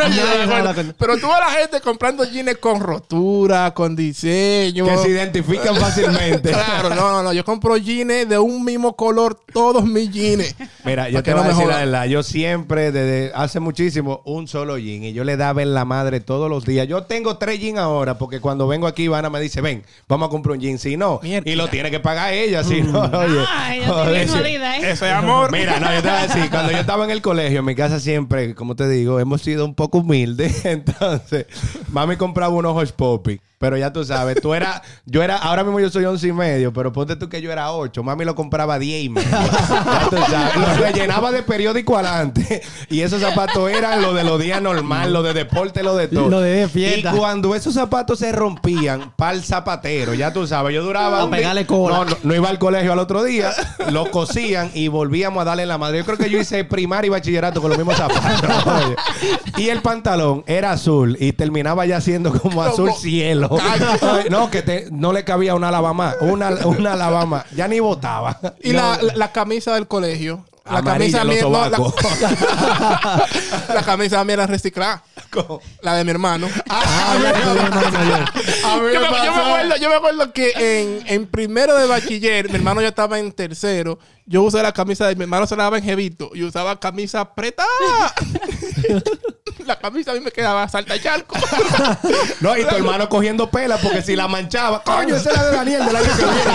[0.09, 0.95] Nadie se da.
[0.97, 4.87] Pero tú ves a la gente comprando jeans con rotura, con diseño.
[4.87, 6.51] Que se identifican fácilmente.
[6.51, 7.33] Claro, no, no, no.
[7.33, 10.55] Yo compro jeans de un mismo color, todos mis jeans.
[10.85, 12.05] Mira, yo te voy no a decir la verdad.
[12.07, 15.03] Yo siempre, desde hace muchísimo, un solo jean.
[15.03, 16.87] Y yo le daba en la madre todos los días.
[16.87, 20.31] Yo tengo tres jeans ahora, porque cuando vengo aquí, Ivana me dice, ven, vamos a
[20.31, 20.79] comprar un jean.
[20.79, 21.51] Si no, Mierda.
[21.51, 22.63] y lo tiene que pagar ella.
[22.63, 23.45] Si no, oye.
[23.49, 24.39] Ay, yo estoy Joder, bien sí.
[24.39, 24.91] jodida, ¿eh?
[24.93, 25.51] Ese amor.
[25.51, 27.75] Mira, no, yo te voy a decir, cuando yo estaba en el colegio, en mi
[27.75, 30.65] casa siempre, como te digo, hemos sido un poco humildes.
[30.65, 31.47] Entonces,
[31.89, 33.41] mami compraba unos Hush Poppy.
[33.59, 36.73] Pero ya tú sabes, tú eras, yo era, ahora mismo yo soy once y medio,
[36.73, 38.05] pero ponte tú que yo era ocho.
[38.05, 39.29] Mami lo compraba diez y medio.
[39.29, 42.63] Ya tú sabes, lo rellenaba de periódico adelante.
[42.89, 46.29] Y esos zapatos eran lo de los días normal, lo de deporte, lo de todo.
[46.29, 47.13] Lo de fiesta.
[47.13, 51.23] Y cuando esos zapatos se rompían, para el zapatero, ya tú sabes, yo duraba.
[51.23, 51.97] A pegarle cola.
[51.97, 53.53] No, no, no iba al colegio al otro día,
[53.91, 55.99] lo cosían y volvíamos a darle la madre.
[55.99, 58.67] Yo creo que yo hice primaria y bachillerato con los mismos zapatos.
[58.67, 58.97] oye.
[59.57, 63.48] Y el pantalón era azul y terminaba ya siendo como azul cielo.
[63.63, 67.45] Ay, no, que te- no le cabía una lavama, una, una lavama.
[67.55, 68.39] Ya ni botaba.
[68.63, 68.79] Y No.
[68.97, 70.45] la, la, la camisa del colegio.
[70.71, 71.71] La Amarilla, camisa mía.
[71.79, 71.95] no,
[73.75, 75.03] la, camisa mía era reciclada.
[75.81, 76.47] La de mi hermano.
[76.69, 77.17] Ah,
[78.93, 82.89] yo- me acuerdo, yo me acuerdo que en, en primero de bachiller, mi hermano ya
[82.89, 83.99] estaba en tercero.
[84.27, 87.21] Yo usé la camisa de mi hermano, se la daba en jevito y usaba camisa
[87.21, 87.67] apretada.
[89.67, 91.37] la camisa a mí me quedaba salta charco.
[92.41, 95.87] No, y tu hermano cogiendo pela porque si la manchaba, coño, esa era de Daniel
[95.87, 96.53] del año que viene.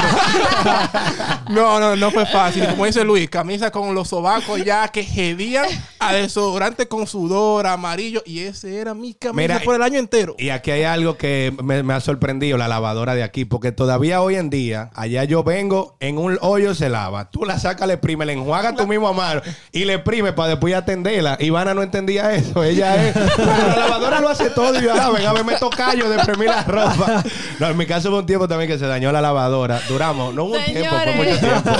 [1.50, 2.68] no, no, no fue fácil.
[2.68, 5.66] Como dice Luis, camisa con los sobacos ya que hedían
[6.00, 8.24] a desodorante con sudor amarillo.
[8.26, 10.36] Y ese era mi camisa Mira, por el año entero.
[10.38, 14.22] Y aquí hay algo que me, me ha sorprendido, la lavadora de aquí, porque todavía
[14.22, 17.30] hoy en día, allá yo vengo, en un hoyo se lava.
[17.30, 20.50] Tú la sacas, le exprimes, le enjuagas tú mismo a mano y le exprimes para
[20.50, 21.38] después atenderla.
[21.40, 22.64] Ivana no entendía eso.
[22.64, 23.14] Ella es.
[23.14, 26.50] "Pero la lavadora lo hace todo y yo, ah, venga, me meto callo de exprimir
[26.50, 27.24] la ropa.
[27.60, 29.80] No, en mi caso hubo un tiempo también que se dañó la lavadora.
[29.88, 31.72] Duramos, no hubo un tiempo, fue mucho tiempo.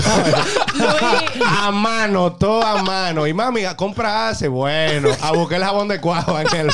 [1.46, 3.28] A mano, todo a mano.
[3.28, 6.70] Y mami, compra hace, bueno, a buscar el jabón de cuava en el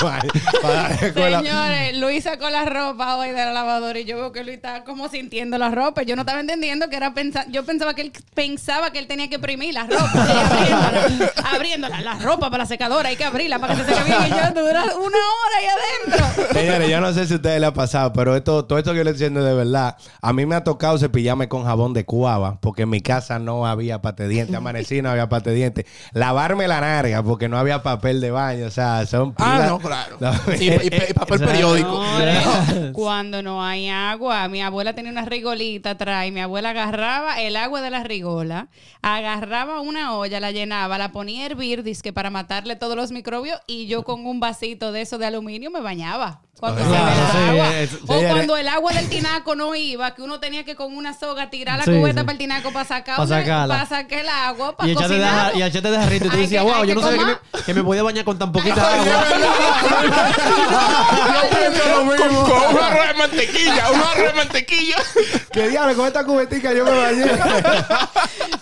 [0.62, 1.40] para escuela.
[1.40, 4.84] Señores, Luis sacó la ropa hoy de la lavadora y yo veo que Luis estaba
[4.84, 6.04] como sintiendo la ropa.
[6.04, 7.46] Yo no estaba entendiendo que era pensar.
[7.50, 10.10] Yo pensaba que él pensaba que él tenía que imprimir la ropa.
[10.14, 14.28] abriéndola, abriéndola, la ropa para la secadora, hay que abrirla para que se seque bien.
[14.28, 16.54] Y yo dura una hora ahí adentro.
[16.54, 18.98] Señores, yo no sé si a ustedes les ha pasado, pero esto, todo esto que
[18.98, 19.98] yo les diciendo de verdad.
[20.22, 23.66] A mí me ha tocado cepillarme con jabón de cuava, porque en mi casa no
[23.66, 24.56] había pate de diente.
[24.56, 25.86] Amanecí, no había pate de diente.
[26.14, 28.68] Lavarme la narga, porque no había papel de baño.
[28.68, 30.18] O sea, son Ah, no, claro.
[30.20, 32.04] No, Y, y- y papel periódico.
[32.94, 37.56] Cuando no hay agua, mi abuela tenía una rigolita atrás y mi abuela agarraba el
[37.56, 38.68] agua de la rigola,
[39.02, 43.58] agarraba una olla, la llenaba, la ponía a hervir, que para matarle todos los microbios
[43.66, 46.42] y yo con un vasito de eso de aluminio me bañaba.
[46.60, 46.96] Cuando se sí,
[47.50, 47.78] agua.
[47.80, 51.18] es- o cuando el agua del tinaco no iba, que uno tenía que con una
[51.18, 52.26] soga tirar la Sí, cubeta sí.
[52.26, 55.56] para el tinaco para sacar, una- para sacar el agua, para Y echate de, cocinar.
[55.56, 57.64] y echate de jarrito y tú decías, que- wow, yo que no sabía que me,
[57.64, 60.20] que me podía bañar con tan poquita Ay, agua.
[61.30, 62.44] Yo pienso lo mismo.
[62.44, 64.96] Con, un arroz de mantequilla, un arroz de mantequilla.
[65.52, 65.96] ¿Qué diablo?
[65.96, 67.26] Con esta cubetica yo me bañé.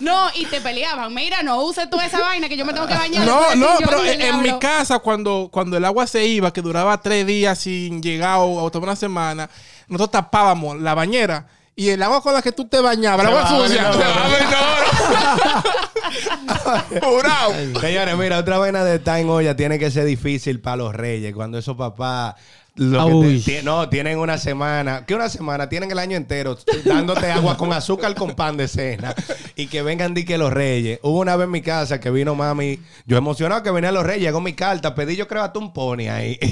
[0.00, 1.12] No, y te peleaban.
[1.14, 3.24] Mira, no uses toda esa vaina que yo me tengo que bañar.
[3.26, 7.26] No, no, pero en, mi casa, cuando, cuando el agua se iba, que duraba tres
[7.26, 7.58] días
[7.88, 9.48] sin llegar o, o toda una semana,
[9.88, 13.48] nosotros tapábamos la bañera y el agua con la que tú te bañabas, Se agua
[13.48, 13.92] sucia.
[17.02, 17.52] Jurado.
[17.80, 21.32] Señores, mira, otra vaina de estar en olla tiene que ser difícil para los reyes.
[21.32, 22.34] Cuando esos papás.
[22.78, 23.40] Lo que Uy.
[23.40, 25.04] te- ti- no, tienen una semana.
[25.06, 25.68] ¿Qué una semana?
[25.68, 29.14] Tienen el año entero dándote agua con azúcar con pan de cena.
[29.56, 31.00] Y que vengan di que los reyes.
[31.02, 32.78] Hubo una vez en mi casa que vino mami.
[33.06, 34.22] Yo emocionado que venían los reyes.
[34.22, 34.94] Llegó mi carta.
[34.94, 36.38] Pedí yo creo hasta un pony ahí.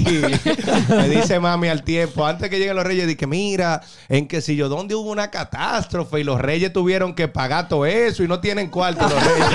[0.89, 2.25] Y me dice mami al tiempo.
[2.25, 6.19] Antes que lleguen los reyes, dije, mira, en que si yo, ¿dónde hubo una catástrofe?
[6.19, 9.47] Y los reyes tuvieron que pagar todo eso y no tienen cuarto los reyes.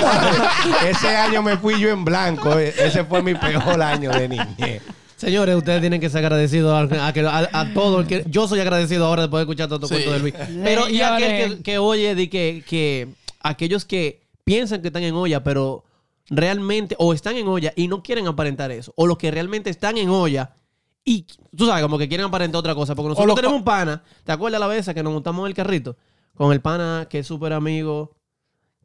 [0.97, 2.57] Ese año me fui yo en blanco.
[2.59, 4.81] E- Ese fue mi peor año de niñez.
[5.23, 8.23] Señores, ustedes tienen que ser agradecidos a, a, que- a- a todo el que.
[8.27, 9.93] Yo soy agradecido ahora después de escuchar todo tu Sí.
[9.95, 10.33] cuento de Luis.
[10.63, 13.07] Pero, y aquel que, que oye, de que, que
[13.41, 15.83] aquellos que piensan que están en olla, pero
[16.29, 19.97] realmente, o están en olla y no quieren aparentar eso, o los que realmente están
[19.97, 20.55] en olla
[21.05, 22.95] y tú sabes, como que quieren aparentar otra cosa.
[22.95, 25.97] Porque nosotros tenemos un pana, ¿te acuerdas la vez que nos montamos en el carrito?
[26.35, 28.15] Con el pana que es súper amigo.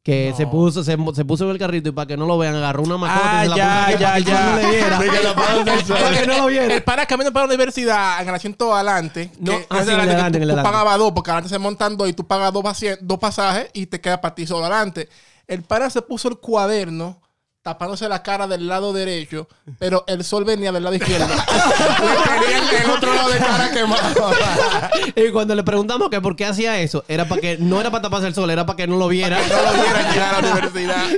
[0.08, 0.36] Que No.
[0.38, 2.82] se puso se, se puso en el carrito y para que no lo vean, agarró
[2.82, 4.50] una mascota Ah, y se la ya, puso aquí ya, para que ya.
[4.50, 4.98] no le viera.
[6.00, 6.74] Para que no lo viera.
[6.74, 9.30] El para caminando para la universidad en el asiento adelante.
[9.38, 12.08] No, que ah, sí, que adelante, tú, tú pagabas dos, porque adelante se montan dos
[12.08, 15.10] y tú pagas dos, pasie- dos pasajes y te queda para ti solo adelante.
[15.46, 17.20] El para se puso el cuaderno
[17.68, 19.46] tapándose la cara del lado derecho,
[19.78, 21.28] pero el sol venía del lado izquierdo.
[21.28, 24.30] Le tenían el otro lado de cara quemado.
[25.14, 28.02] Y cuando le preguntamos que por qué hacía eso, era para que no era para
[28.02, 29.38] taparse el sol, era para que no lo viera.
[29.48, 31.08] no lo vieran llegar a la universidad.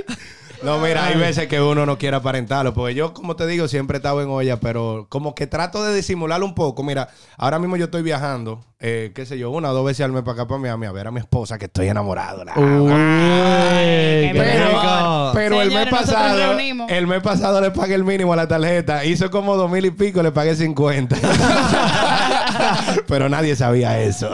[0.63, 2.73] No, mira, hay veces que uno no quiere aparentarlo.
[2.73, 5.95] Porque yo, como te digo, siempre he estado en olla, pero como que trato de
[5.95, 6.83] disimularlo un poco.
[6.83, 10.11] Mira, ahora mismo yo estoy viajando, eh, qué sé yo, una o dos veces al
[10.11, 12.45] mes para acá, para Miami, a ver a mi esposa que estoy enamorado.
[12.45, 14.69] la- Uy, Ay, qué qué rico.
[14.69, 15.31] rico.
[15.33, 16.91] Pero el mes Señores, nosotros pasado, reunimos.
[16.91, 19.03] el mes pasado le pagué el mínimo a la tarjeta.
[19.03, 21.15] Hizo como dos mil y pico, le pagué 50.
[23.07, 24.29] pero nadie sabía eso.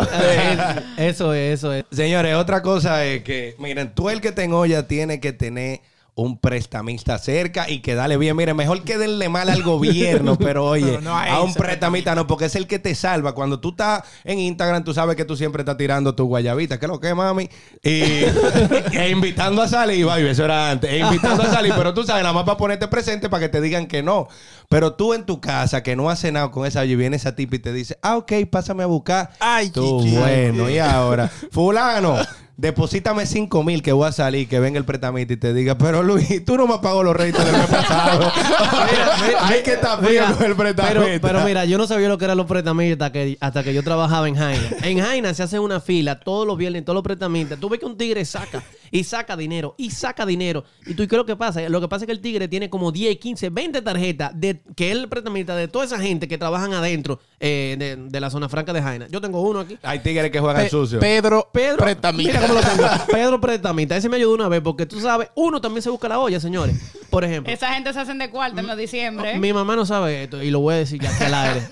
[0.98, 1.86] Eso es, eso es.
[1.92, 5.80] Señores, otra cosa es que, miren, tú el que te olla tiene que tener
[6.18, 8.36] un prestamista cerca y que dale bien.
[8.36, 12.16] Miren, mejor que denle mal al gobierno, pero oye, Pero no a a un prestamista
[12.16, 13.34] no, porque es el que te salva.
[13.36, 16.86] Cuando tú estás en Instagram, tú sabes que tú siempre estás tirando tu guayabita, que
[16.88, 17.50] es lo que, mami?
[17.84, 17.90] Y,
[18.94, 22.24] e invitando a salir, baby, eso era antes, e invitando a salir, pero tú sabes,
[22.24, 24.28] nada más para ponerte presente para que te digan que no.
[24.70, 27.58] Pero tú en tu casa, que no has cenado con esa, y viene esa tipa
[27.58, 29.30] y te dice, ah, ok, pásame a buscar.
[29.40, 30.18] Ay, Tú, chichi.
[30.18, 32.18] bueno, y ahora, fulano,
[32.58, 36.02] deposítame 5 mil que voy a salir, que venga el pretamita y te diga, pero
[36.04, 38.32] Luis, tú no me pagó los réditos del mes pasado.
[39.44, 41.00] Hay que estar frío Mira, con el pretamita.
[41.00, 43.84] pero, pero mira, yo no sabía lo que eran los pretamistas que, hasta que yo
[43.84, 44.70] trabajaba en Jaina.
[44.82, 47.60] En Jaina se hace una fila todos los viernes, todos los pretamistas.
[47.60, 50.64] Tú ves que un tigre saca y saca dinero y saca dinero.
[50.86, 51.62] Y tú, ¿y qué es lo que pasa?
[51.70, 54.92] Lo que pasa es que el tigre tiene como 10, 15, 20 tarjetas de que
[54.92, 58.50] es el pretamista de toda esa gente que trabajan adentro eh, de, de la zona
[58.50, 59.08] franca de Jaina.
[59.10, 59.78] Yo tengo uno aquí.
[59.84, 61.00] Hay tigres que juegan Pe- sucio.
[61.00, 62.34] Pedro, Pedro, Pretamita.
[62.34, 62.88] mira cómo lo tengo.
[63.12, 63.96] Pedro Pretamita.
[63.98, 66.76] Ese me ayudó una vez porque tú sabes, uno también se busca la olla, señores.
[67.10, 67.52] Por ejemplo.
[67.54, 69.40] Esa gente se hacen de cuarto en los diciembre.
[69.40, 71.68] Mi mamá no sabe esto y lo voy a decir ya que al aire.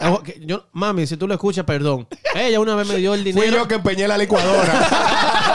[0.45, 2.07] Yo, mami, si tú lo escuchas, perdón.
[2.35, 3.57] Ella una vez me dio el Fui dinero.
[3.57, 4.87] yo que empeñé la licuadora.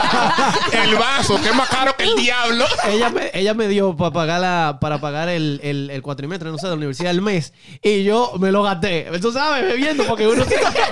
[0.83, 2.65] el vaso, que es más caro que el diablo.
[2.89, 6.57] ella, me, ella me dio para pagar, la, para pagar el, el, el cuatrimestre, no
[6.57, 7.53] sé, de la universidad del mes.
[7.81, 9.07] Y yo me lo gasté.
[9.21, 10.43] Tú sabes, bebiendo, porque uno,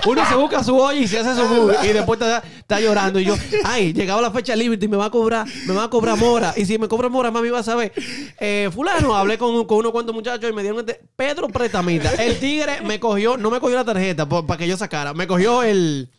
[0.08, 1.78] uno se busca su olla y se hace su movie.
[1.84, 3.20] Y después está, está llorando.
[3.20, 5.90] Y yo, ay, llegaba la fecha límite y me va a cobrar, me va a
[5.90, 6.54] cobrar mora.
[6.56, 7.92] Y si me cobra mora, mami va a saber.
[8.40, 11.02] Eh, fulano, hablé con, con unos cuantos muchachos y me dieron este.
[11.16, 12.12] Pedro Pretamita.
[12.14, 15.14] El tigre me cogió, no me cogió la tarjeta para que yo sacara.
[15.14, 16.10] Me cogió el,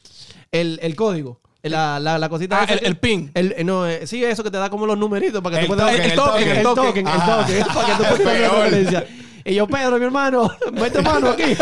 [0.53, 1.41] el, el código.
[1.63, 3.31] La, la, la cosita Ah, el- que- el pin.
[3.35, 5.67] el- eh, no, eh, sí, eso que te da como los numeritos para que El
[5.69, 7.07] tú puedas token, el el token, token, el token, token.
[7.07, 9.07] el token, para que tú puedas ver la referencia.
[9.45, 11.45] Y yo, Pedro, mi hermano, mete mano aquí.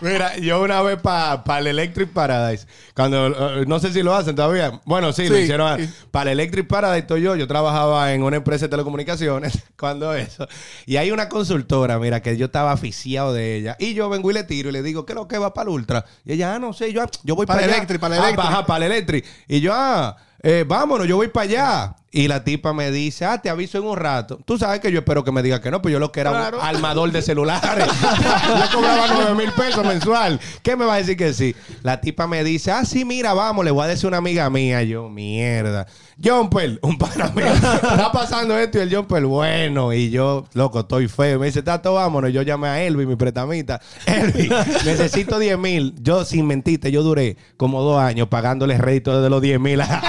[0.00, 4.36] Mira, yo una vez para el Electric Paradise, cuando eh, no sé si lo hacen
[4.36, 4.80] todavía.
[4.84, 5.78] Bueno, sí, lo hicieron.
[5.78, 5.92] sí.
[6.10, 7.36] Para el Electric Paradise, estoy yo.
[7.36, 10.46] Yo trabajaba en una empresa de telecomunicaciones cuando eso.
[10.86, 13.76] Y hay una consultora, mira, que yo estaba aficiado de ella.
[13.78, 15.68] Y yo vengo y le tiro y le digo, ¿qué es lo que va para
[15.70, 16.04] el Ultra?
[16.24, 17.70] Y ella, ah, no sé, yo, yo voy Para el.
[17.70, 18.50] Electric, para el Ah, Electric.
[18.50, 19.24] Ajá, para el Electric.
[19.48, 21.96] Y yo, ah, eh, vámonos, yo voy para allá.
[22.12, 24.38] Y la tipa me dice, ah, te aviso en un rato.
[24.46, 26.30] Tú sabes que yo espero que me diga que no, pues yo lo que era
[26.30, 26.58] Claro.
[26.60, 27.86] un armador de celulares.
[28.46, 30.40] yo cobraba 9 mil pesos mensual.
[30.62, 31.54] ¿Qué me va a decir que sí?
[31.82, 34.48] La tipa me dice, ah, sí, mira, vamos, le voy a decir a una amiga
[34.48, 34.82] mía.
[34.82, 35.86] Yo, mierda.
[36.22, 37.46] Jumper, un pana mío.
[37.52, 39.92] Está pasando esto y el Jumper, bueno.
[39.92, 41.38] Y yo, loco, estoy feo.
[41.38, 42.32] Me dice, Tato, vámonos.
[42.32, 43.80] Yo llamé a Elvi, mi pretamita.
[44.06, 44.48] Elvi,
[44.86, 45.94] necesito 10 mil.
[46.00, 50.00] Yo, sin mentirte, yo duré como dos años pagándole rédito de los 10 mil a,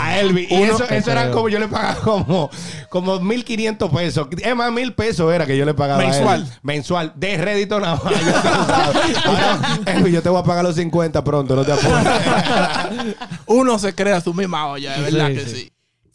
[0.00, 0.46] a Elvi.
[0.48, 2.50] Y Uno- eso, eso era como yo le pagaba como,
[2.88, 4.28] como 1.500 pesos.
[4.42, 6.02] Es más, mil pesos era que yo le pagaba.
[6.02, 6.46] a Mensual.
[6.62, 7.12] Mensual.
[7.16, 8.12] De rédito nada más.
[10.10, 12.06] Yo, te voy a pagar los 50 pronto, no te apures.
[13.46, 15.56] Uno se crea su misma olla, de verdad Sí, que sí.
[15.56, 15.72] sí.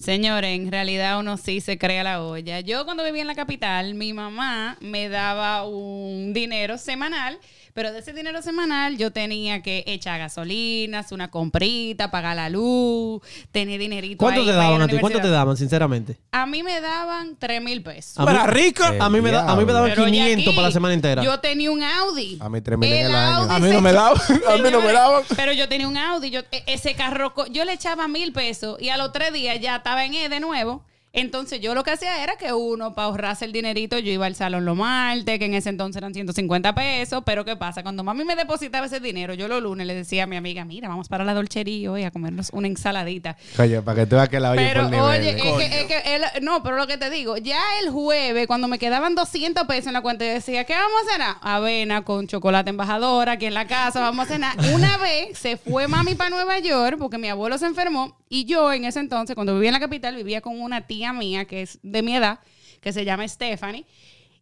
[0.10, 2.62] Señores, en realidad uno sí se crea la olla.
[2.62, 7.38] Yo cuando vivía en la capital, mi mamá me daba un dinero semanal,
[7.74, 13.22] pero de ese dinero semanal yo tenía que echar gasolinas, una comprita, pagar la luz,
[13.52, 14.92] tener dinerito ¿Cuánto ahí te para ir daban a ti?
[15.00, 15.38] ¿Cuánto te universidad.
[15.38, 16.18] daban, sinceramente?
[16.32, 18.24] A mí me daban 3 mil pesos.
[18.26, 18.96] Para rica.
[19.02, 20.94] A mí me, da- a mí me daban Pero oye 500 aquí, para la semana
[20.94, 21.24] entera.
[21.24, 22.38] Yo tenía un Audi.
[22.40, 23.36] A mí 3.000 en el año.
[23.44, 24.22] Audi A mí se- no me daban.
[24.48, 25.24] A mí no me daban.
[25.36, 26.30] Pero yo tenía un Audi.
[26.30, 29.60] Yo, e- ese carro, co- yo le echaba mil pesos y a los tres días
[29.60, 30.84] ya estaba en E de nuevo.
[31.12, 34.36] Entonces yo lo que hacía era que uno, para ahorrarse el dinerito, yo iba al
[34.36, 37.24] salón los martes, que en ese entonces eran 150 pesos.
[37.26, 37.82] Pero ¿qué pasa?
[37.82, 40.88] Cuando mami me depositaba ese dinero, yo los lunes le decía a mi amiga, mira,
[40.88, 43.38] vamos para la dolchería hoy a comernos una ensaladita.
[43.58, 45.06] Oye, para que tú veas que la oye Pero por nivel.
[45.06, 48.46] oye, es que, es que él- no, pero lo que te digo, ya el jueves,
[48.46, 51.36] cuando me quedaban 200 pesos en la cuenta, yo decía, ¿qué vamos a cenar?
[51.42, 54.56] Avena con chocolate embajador aquí en la casa, vamos a cenar.
[54.76, 58.72] Una vez se fue mami para Nueva York porque mi abuelo se enfermó y yo
[58.72, 61.80] en ese entonces, cuando vivía en la capital, vivía con una tía mía que es
[61.82, 62.40] de mi edad,
[62.82, 63.86] que se llama Stephanie.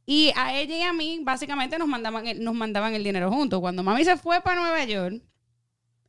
[0.05, 3.59] Y a ella y a mí, básicamente, nos mandaban el, nos mandaban el dinero juntos.
[3.59, 5.21] Cuando mami se fue para Nueva York,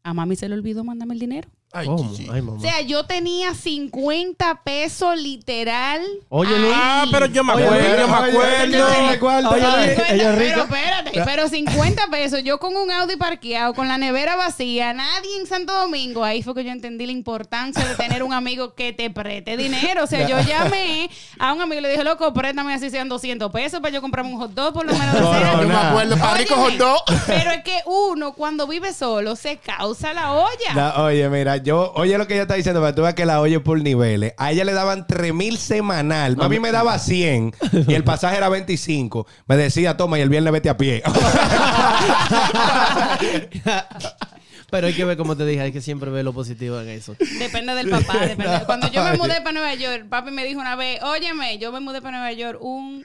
[0.04, 1.50] a mami se le olvidó mandarme el dinero.
[1.70, 1.98] Ay, ¿Cómo?
[2.10, 2.28] chichi.
[2.32, 6.00] Ay, O sea, yo tenía 50 pesos literal.
[6.30, 6.72] Oye, Luis.
[6.74, 9.50] Ah, pero yo me acuerdo, pero- yo me acuerdo.
[9.50, 9.66] oye.
[9.66, 10.62] Oye, pero rica.
[10.62, 15.46] espérate, pero 50 pesos, yo con un Audi parqueado, con la nevera vacía, nadie en
[15.46, 19.10] Santo Domingo, ahí fue que yo entendí la importancia de tener un amigo que te
[19.10, 20.04] preste dinero.
[20.04, 23.52] O sea, yo llamé a un amigo y le dije, loco, préstame así sean 200
[23.52, 25.52] pesos para yo comprarme un hot dog por lo menos de No, cena".
[25.52, 27.02] no, Yo me acuerdo, para rico hot dog.
[27.26, 30.74] Pero es que uno, cuando vive solo, se causa la olla.
[30.74, 33.40] No, oye, mira, yo, oye lo que ella está diciendo, para tú veas que la
[33.40, 34.34] oye por niveles.
[34.36, 36.36] A ella le daban 3 mil semanal.
[36.40, 37.54] A mí me daba 100
[37.86, 39.26] y el pasaje era 25.
[39.46, 41.02] Me decía, toma, y el viernes vete a pie.
[44.70, 47.16] Pero hay que ver, como te dije, hay que siempre ver lo positivo en eso.
[47.38, 48.18] Depende del papá.
[48.26, 48.62] depende.
[48.66, 51.80] Cuando yo me mudé para Nueva York, papi me dijo una vez, óyeme, yo me
[51.80, 53.02] mudé para Nueva York un,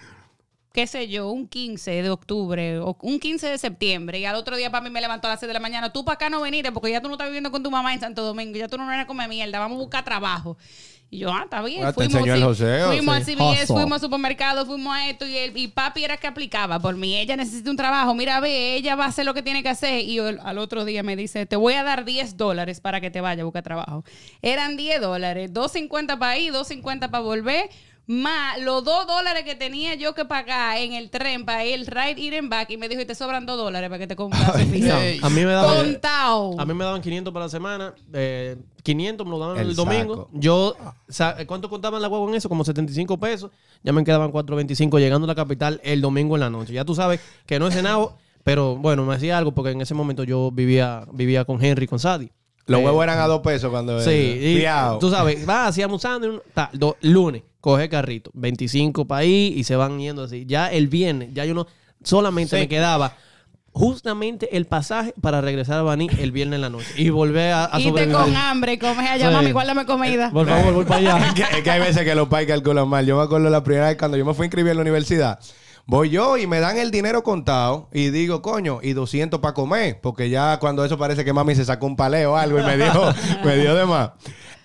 [0.73, 4.19] qué sé yo, un 15 de octubre o un 15 de septiembre.
[4.19, 6.15] Y al otro día papi me levantó a las 6 de la mañana, tú para
[6.15, 8.57] acá no veniste porque ya tú no estás viviendo con tu mamá en Santo Domingo,
[8.57, 10.57] ya tú no vienes a comer mierda, vamos a buscar trabajo.
[11.11, 11.83] Y yo, ah, está bien.
[11.85, 13.33] Ah, el joseo, fuimos sí.
[13.33, 16.79] al CBS, fuimos al supermercado, fuimos a esto y, el, y papi era que aplicaba
[16.79, 17.15] por mí.
[17.19, 19.99] Ella necesita un trabajo, mira, ve, ella va a hacer lo que tiene que hacer.
[19.99, 23.11] Y yo, al otro día me dice, te voy a dar 10 dólares para que
[23.11, 24.03] te vaya a buscar trabajo.
[24.41, 27.69] Eran 10 dólares, 2.50 para ir, 2.50 para volver.
[28.05, 32.19] Más los 2 dólares que tenía yo que pagar en el tren para ir ride,
[32.19, 32.69] ir and back.
[32.69, 34.15] Y me dijo, y te sobran 2 dólares para que te.
[34.19, 35.19] Ey.
[35.21, 35.77] A mí me daban...
[35.77, 36.59] Contao.
[36.59, 37.93] A mí me daban 500 para la semana.
[38.13, 40.29] eh, 500 me lo daban el, El domingo.
[40.33, 40.75] Yo,
[41.07, 42.49] sa- ¿cuánto contaban la huevo en eso?
[42.49, 43.51] Como 75 pesos.
[43.83, 46.73] Ya me quedaban 4.25 llegando a la capital el domingo en la noche.
[46.73, 49.93] Ya tú sabes que no he cenado, pero bueno, me hacía algo porque en ese
[49.93, 52.33] momento yo vivía, vivía con Henry, con Sadie.
[52.65, 54.01] Los Eh, huevos eran a dos pesos cuando...
[54.01, 54.99] Sí, y Fiao.
[54.99, 56.41] tú sabes, va, hacíamos sándwich,
[57.01, 60.45] lunes, coge carrito, 25 para ahí y se van yendo así.
[60.45, 61.65] Ya el viernes, ya yo no,
[62.03, 62.63] solamente Sí.
[62.63, 63.15] me quedaba
[63.71, 67.65] justamente el pasaje para regresar a Baní el viernes en la noche y volver a,
[67.73, 68.15] a Irte sobrevivir.
[68.17, 69.33] con hambre, comes allá, Sí.
[69.33, 70.29] mami, guárdame comida.
[70.31, 71.27] Por favor, voy para allá.
[71.29, 73.05] es, que, es que hay veces que los pais calculan mal.
[73.05, 75.39] Yo me acuerdo la primera vez cuando yo me fui a inscribir en la universidad.
[75.85, 79.99] Voy yo y me dan el dinero contado y digo, coño, y 200 para comer,
[80.01, 82.75] porque ya cuando eso parece que mami se sacó un paleo o algo y me
[82.77, 82.91] dio,
[83.45, 84.11] me dio de más.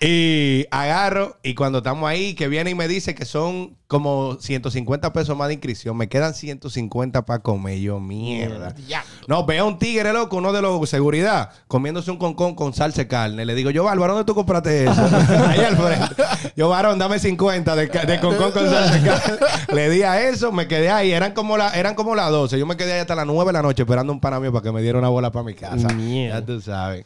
[0.00, 5.12] Y agarro y cuando estamos ahí, que viene y me dice que son como 150
[5.12, 7.78] pesos más de inscripción, me quedan 150 para comer.
[7.80, 8.74] Yo, mierda.
[9.26, 13.02] No, veo a un tigre loco, uno de los seguridad, comiéndose un concón con salsa
[13.02, 13.44] de carne.
[13.44, 14.92] Le digo, yo, Bárbaro, ¿dónde tú compraste eso?
[15.48, 16.22] Ahí al frente.
[16.54, 19.38] Yo, varón, dame 50 de, de concón con salsa de carne.
[19.72, 21.12] Le di a eso, me quedé ahí.
[21.12, 22.58] Eran como, la, eran como las 12.
[22.58, 24.62] Yo me quedé ahí hasta las 9 de la noche esperando un pana mío para
[24.62, 25.88] que me diera una bola para mi casa.
[25.88, 26.40] Mierda.
[26.40, 27.04] Ya tú sabes.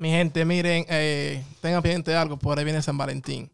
[0.00, 3.50] Mi gente, miren, eh, tengan pendiente de algo, por ahí viene San Valentín.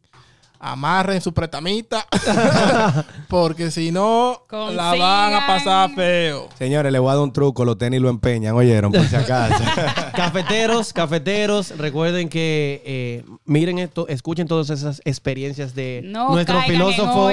[0.61, 2.07] Amarren su pretamita,
[3.29, 6.49] porque si no, la van a pasar feo.
[6.57, 7.65] Señores, le voy a dar un truco.
[7.65, 9.61] Los tenis lo empeñan, oyeron, por si acaso.
[10.15, 17.31] Cafeteros, cafeteros, recuerden que eh, miren esto, escuchen todas esas experiencias de No nuestro filósofo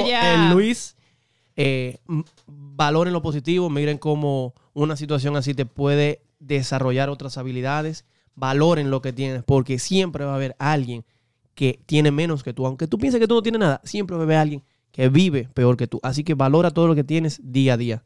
[0.52, 0.96] Luis.
[1.56, 8.06] Eh, m- valoren lo positivo, miren cómo una situación así te puede desarrollar otras habilidades.
[8.36, 11.06] Valoren lo que tienes, porque siempre va a haber alguien
[11.56, 12.66] que tiene menos que tú.
[12.66, 15.50] Aunque tú pienses que tú no tienes nada, siempre va a haber alguien que vive
[15.54, 16.00] peor que tú.
[16.04, 18.04] Así que valora todo lo que tienes día a día.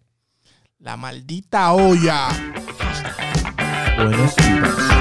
[0.80, 2.28] La maldita olla.
[3.98, 4.97] Buenos días.